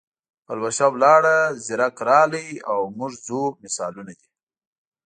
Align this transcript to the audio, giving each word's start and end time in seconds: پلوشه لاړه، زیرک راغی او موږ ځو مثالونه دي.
پلوشه 0.45 0.87
لاړه، 1.03 1.37
زیرک 1.65 1.95
راغی 2.09 2.49
او 2.71 2.79
موږ 2.97 3.13
ځو 3.25 3.41
مثالونه 3.63 4.13
دي. 4.19 4.29